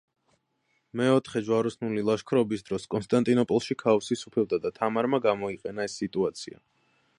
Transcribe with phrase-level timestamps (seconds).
[1.01, 6.63] მეოთხე ჯვაროსნული ლაშქრობის დროს კონსტანტინოპოლში ქაოსი სუფევდა და თამარმა გამოიყენა ეს სიტუაცია.